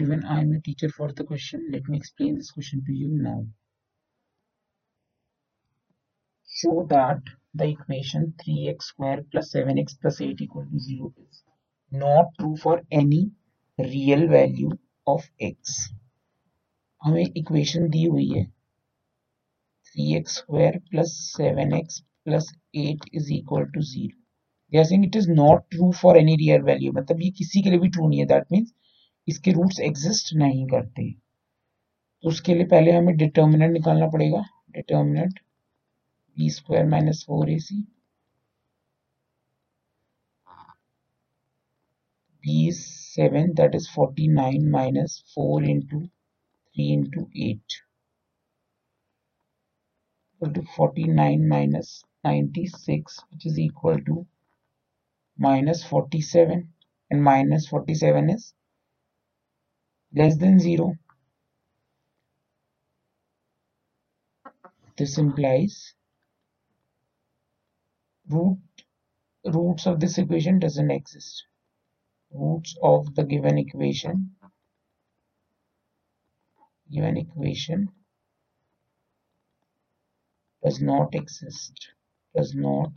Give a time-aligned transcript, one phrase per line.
[0.00, 1.70] everyone, I am a teacher for the question.
[1.72, 3.46] Let me explain this question to you now.
[6.48, 7.20] Show that
[7.52, 11.42] the equation 3x square plus 7x plus 8 equal to 0 is
[11.92, 13.32] not true for any
[13.78, 14.70] real value
[15.06, 15.90] of x.
[17.02, 18.44] हमें equation दी हुई है
[19.90, 22.52] three x square plus seven x plus
[22.86, 27.30] eight is equal to zero it is not true for any real value मतलब ये
[27.38, 28.72] किसी के लिए भी ट्रू नहीं है दैट मीन्स
[29.28, 31.10] इसके रूट्स एग्जिस्ट नहीं करते।
[32.22, 35.40] तो उसके लिए पहले हमें डिटर्मिनेंट निकालना पड़ेगा। Determinant
[36.36, 37.80] b square minus four a c
[42.44, 47.82] b seven that is forty nine minus four into three into eight
[50.40, 54.26] equal to 49 minus 96 which is equal to
[55.38, 56.72] minus 47
[57.10, 58.54] and minus 47 is
[60.12, 60.94] less than 0.
[64.96, 65.94] This implies
[68.28, 68.58] root
[69.44, 71.44] roots of this equation doesn't exist.
[72.32, 74.34] Roots of the given equation
[76.90, 77.90] given equation
[80.64, 81.88] does not exist
[82.34, 82.90] does not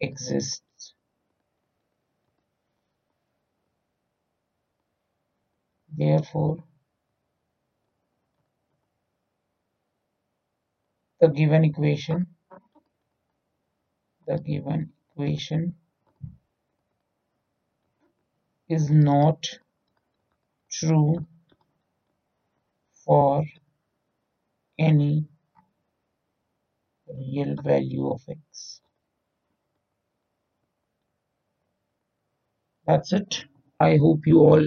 [0.00, 0.62] exist
[6.00, 6.56] Therefore,
[11.20, 12.26] the given equation,
[14.26, 15.74] the given equation
[18.70, 19.46] is not
[20.70, 21.26] true
[23.04, 23.44] for
[24.78, 25.28] any
[27.08, 28.80] real value of x.
[32.86, 33.44] That's it.
[33.78, 34.66] I hope you all